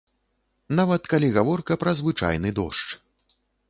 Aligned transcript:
Нават 0.79 1.03
калі 1.13 1.27
гаворка 1.37 1.73
пра 1.85 1.91
звычайны 2.03 2.49
дождж. 2.63 2.89